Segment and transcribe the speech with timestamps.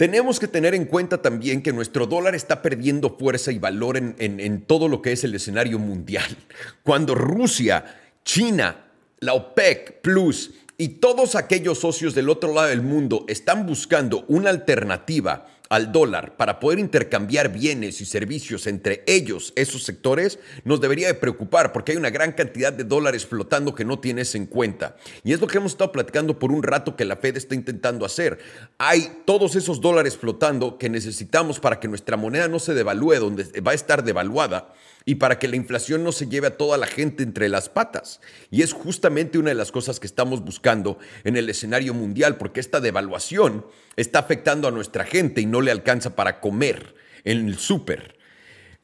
[0.00, 4.14] Tenemos que tener en cuenta también que nuestro dólar está perdiendo fuerza y valor en,
[4.18, 6.38] en, todo lo que es el escenario mundial.
[6.82, 7.84] Cuando Rusia,
[8.24, 8.86] China,
[9.18, 14.48] la OPEC Plus y todos aquellos socios del otro lado del mundo están buscando una
[14.48, 21.06] alternativa al dólar para poder intercambiar bienes y servicios entre ellos, esos sectores, nos debería
[21.06, 24.96] de preocupar porque hay una gran cantidad de dólares flotando que no tienes en cuenta.
[25.22, 28.04] Y es lo que hemos estado platicando por un rato que la Fed está intentando
[28.04, 28.40] hacer.
[28.78, 33.60] Hay todos esos dólares flotando que necesitamos para que nuestra moneda no se devalúe, donde
[33.60, 36.86] va a estar devaluada y para que la inflación no se lleve a toda la
[36.86, 38.20] gente entre las patas.
[38.50, 42.60] Y es justamente una de las cosas que estamos buscando en el escenario mundial, porque
[42.60, 46.94] esta devaluación está afectando a nuestra gente y no le alcanza para comer
[47.24, 48.18] en el súper.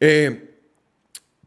[0.00, 0.54] Eh,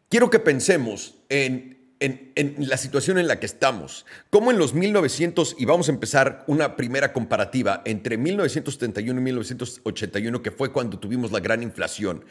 [0.09, 4.05] quiero que pensemos en en, la situación en la que estamos.
[4.29, 10.41] Como en los 1900, y vamos a empezar una primera comparativa entre 1971 y 1981,
[10.41, 12.23] que fue cuando tuvimos la gran inflación.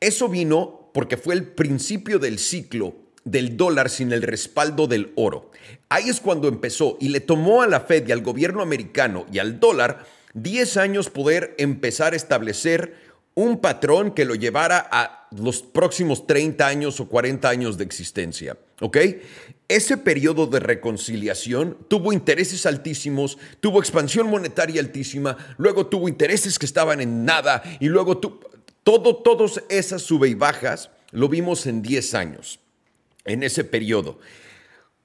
[0.00, 5.50] Eso vino porque fue el principio del ciclo del dólar sin el respaldo del oro.
[5.88, 9.38] Ahí es cuando empezó y le tomó a la Fed y al gobierno americano y
[9.38, 12.96] al dólar 10 años poder empezar a establecer
[13.34, 18.56] un patrón que lo llevara a los próximos 30 años o 40 años de existencia.
[18.80, 18.98] ¿Ok?
[19.66, 26.66] Ese periodo de reconciliación tuvo intereses altísimos, tuvo expansión monetaria altísima, luego tuvo intereses que
[26.66, 28.40] estaban en nada y luego tu,
[28.82, 32.60] todo, todas esas sube y bajas lo vimos en 10 años,
[33.24, 34.18] en ese periodo.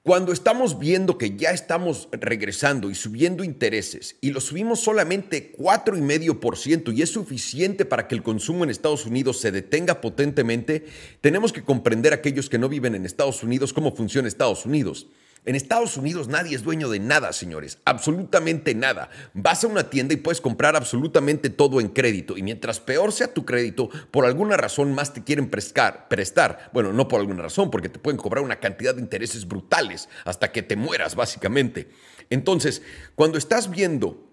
[0.02, 6.96] Cuando estamos viendo que ya estamos regresando y subiendo intereses y lo subimos solamente 4,5%
[6.96, 10.86] y es suficiente para que el consumo en Estados Unidos se detenga potentemente,
[11.20, 15.06] tenemos que comprender aquellos que no viven en Estados Unidos cómo funciona Estados Unidos.
[15.46, 19.08] En Estados Unidos nadie es dueño de nada, señores, absolutamente nada.
[19.32, 23.32] Vas a una tienda y puedes comprar absolutamente todo en crédito y mientras peor sea
[23.32, 26.70] tu crédito, por alguna razón más te quieren prestar, prestar.
[26.74, 30.52] Bueno, no por alguna razón, porque te pueden cobrar una cantidad de intereses brutales hasta
[30.52, 31.90] que te mueras, básicamente.
[32.28, 32.82] Entonces,
[33.14, 34.29] cuando estás viendo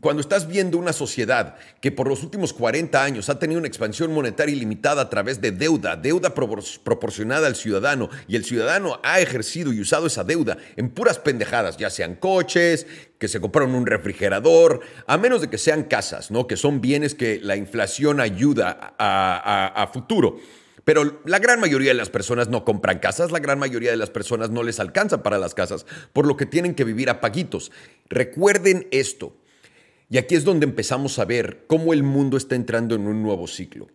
[0.00, 4.12] cuando estás viendo una sociedad que por los últimos 40 años ha tenido una expansión
[4.12, 9.72] monetaria ilimitada a través de deuda, deuda proporcionada al ciudadano, y el ciudadano ha ejercido
[9.72, 12.86] y usado esa deuda en puras pendejadas, ya sean coches,
[13.18, 16.46] que se compraron un refrigerador, a menos de que sean casas, ¿no?
[16.46, 20.38] que son bienes que la inflación ayuda a, a futuro.
[20.84, 24.10] Pero la gran mayoría de las personas no compran casas, la gran mayoría de las
[24.10, 27.72] personas no les alcanza para las casas, por lo que tienen que vivir a paguitos.
[28.08, 29.34] Recuerden esto.
[30.08, 33.46] Y aquí es donde empezamos a ver cómo el mundo está entrando en un nuevo
[33.46, 33.88] ciclo.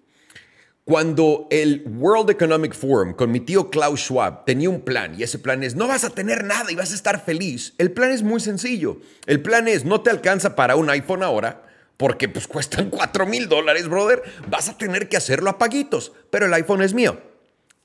[0.83, 5.39] Cuando el World Economic Forum con mi tío Klaus Schwab tenía un plan y ese
[5.39, 8.23] plan es no vas a tener nada y vas a estar feliz, el plan es
[8.23, 8.99] muy sencillo.
[9.25, 11.63] El plan es no te alcanza para un iPhone ahora
[11.97, 14.23] porque pues cuestan 4 mil dólares, brother.
[14.49, 17.21] Vas a tener que hacerlo a paguitos, pero el iPhone es mío.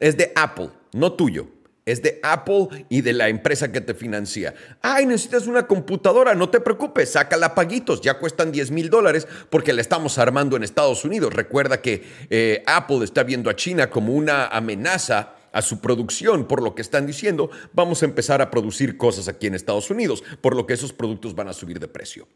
[0.01, 1.56] Es de Apple, no tuyo
[1.87, 4.55] es de Apple y de la empresa que te financia.
[4.83, 9.73] Ay, necesitas una computadora, no te preocupes, sácala paguitos, ya cuestan 10 mil dólares porque
[9.73, 11.33] la estamos armando en Estados Unidos.
[11.33, 16.61] Recuerda que eh, Apple está viendo a China como una amenaza a su producción, por
[16.61, 20.57] lo que están diciendo, vamos a empezar a producir cosas aquí en Estados Unidos, por
[20.57, 22.27] lo que esos productos van a subir de precio.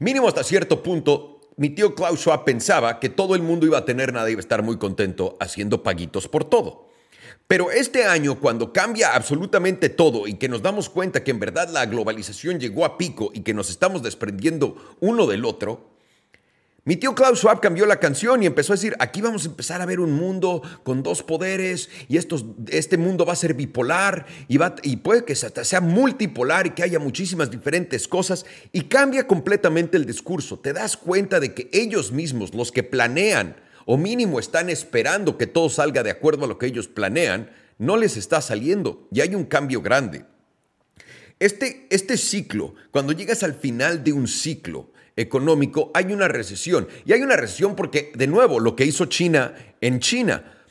[0.00, 3.84] Mínimo hasta cierto punto, mi tío Klaus Schwab pensaba que todo el mundo iba a
[3.84, 6.91] tener nada y iba a estar muy contento haciendo paguitos por todo.
[7.52, 11.68] Pero este año, cuando cambia absolutamente todo y que nos damos cuenta que en verdad
[11.68, 15.90] la globalización llegó a pico y que nos estamos desprendiendo uno del otro,
[16.86, 19.82] mi tío Klaus Schwab cambió la canción y empezó a decir, aquí vamos a empezar
[19.82, 24.24] a ver un mundo con dos poderes y estos, este mundo va a ser bipolar
[24.48, 29.26] y, va, y puede que sea multipolar y que haya muchísimas diferentes cosas y cambia
[29.26, 30.58] completamente el discurso.
[30.58, 33.56] Te das cuenta de que ellos mismos, los que planean
[33.86, 37.96] o mínimo están esperando que todo salga de acuerdo a lo que ellos planean, no
[37.96, 40.24] les está saliendo y hay un cambio grande.
[41.38, 46.86] Este, este ciclo, cuando llegas al final de un ciclo económico, hay una recesión.
[47.04, 50.61] Y hay una recesión porque, de nuevo, lo que hizo China en China,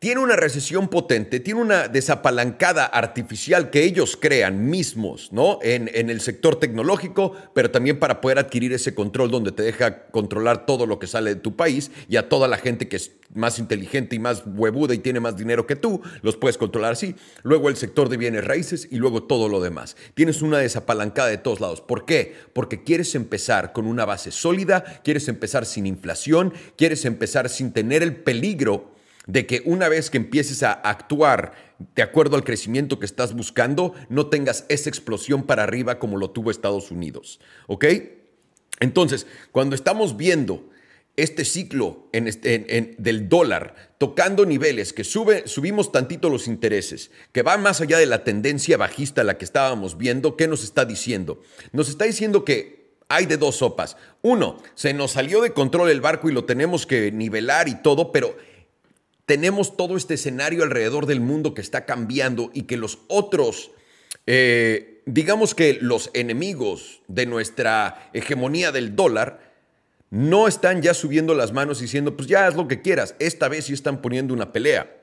[0.00, 5.58] tiene una recesión potente, tiene una desapalancada artificial que ellos crean mismos, ¿no?
[5.62, 10.64] En, el sector tecnológico, pero también para poder adquirir ese control donde te deja controlar
[10.64, 13.58] todo lo que sale de tu país y a toda la gente que es más
[13.58, 17.14] inteligente y más huevuda y tiene más dinero que tú, los puedes controlar así.
[17.42, 19.98] Luego el sector de bienes raíces y luego todo lo demás.
[20.14, 21.82] Tienes una desapalancada de todos lados.
[21.82, 22.34] ¿Por qué?
[22.54, 28.02] Porque quieres empezar con una base sólida, quieres empezar sin inflación, quieres empezar sin tener
[28.02, 31.52] el peligro de que una vez que empieces a actuar
[31.94, 36.30] de acuerdo al crecimiento que estás buscando, no tengas esa explosión para arriba como lo
[36.30, 37.40] tuvo Estados Unidos.
[37.66, 37.86] ¿Ok?
[38.80, 40.68] Entonces, cuando estamos viendo
[41.16, 47.58] este ciclo este, del dólar tocando niveles que sube, subimos tantito los intereses, que va
[47.58, 51.42] más allá de la tendencia bajista a la que estábamos viendo, ¿qué nos está diciendo?
[51.72, 53.96] Nos está diciendo que hay de dos sopas.
[54.22, 58.12] Uno, se nos salió de control el barco y lo tenemos que nivelar y todo,
[58.12, 58.36] pero
[59.30, 63.70] tenemos todo este escenario alrededor del mundo que está cambiando y que los otros,
[64.26, 69.54] eh, digamos que los enemigos de nuestra hegemonía del dólar,
[70.10, 73.14] no están ya subiendo las manos diciendo, pues ya haz lo que quieras.
[73.20, 74.96] Esta vez sí están poniendo una pelea.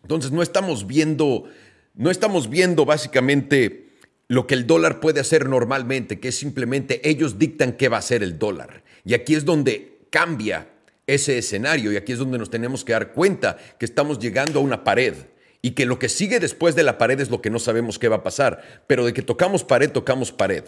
[0.00, 1.44] Entonces no estamos viendo,
[1.92, 3.90] no estamos viendo básicamente
[4.26, 8.02] lo que el dólar puede hacer normalmente, que es simplemente ellos dictan qué va a
[8.02, 8.84] ser el dólar.
[9.04, 10.66] Y aquí es donde cambia
[11.06, 14.62] ese escenario y aquí es donde nos tenemos que dar cuenta que estamos llegando a
[14.62, 15.14] una pared
[15.62, 18.08] y que lo que sigue después de la pared es lo que no sabemos qué
[18.08, 20.64] va a pasar, pero de que tocamos pared, tocamos pared.